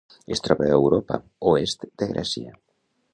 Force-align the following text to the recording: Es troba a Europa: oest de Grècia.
Es 0.35 0.39
troba 0.47 0.69
a 0.69 0.77
Europa: 0.77 1.19
oest 1.51 1.87
de 2.03 2.09
Grècia. 2.15 2.57